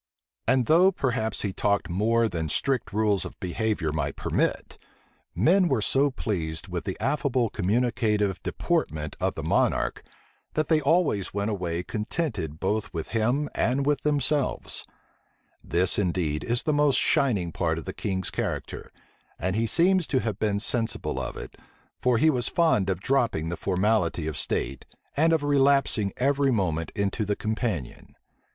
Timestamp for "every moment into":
26.17-27.23